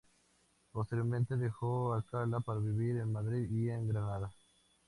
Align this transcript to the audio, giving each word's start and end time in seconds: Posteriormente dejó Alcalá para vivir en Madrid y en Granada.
Posteriormente 0.71 1.37
dejó 1.37 1.93
Alcalá 1.93 2.39
para 2.39 2.59
vivir 2.59 2.97
en 2.97 3.11
Madrid 3.11 3.47
y 3.51 3.69
en 3.69 3.87
Granada. 3.87 4.31